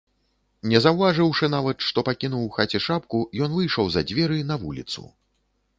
Не 0.71 0.79
заўважыўшы 0.85 1.49
нават, 1.55 1.85
што 1.89 2.05
пакінуў 2.09 2.41
у 2.49 2.49
хаце 2.57 2.79
шапку, 2.87 3.23
ён 3.49 3.55
выйшаў 3.61 3.85
за 3.97 4.01
дзверы, 4.13 4.41
на 4.53 4.61
вуліцу. 4.65 5.01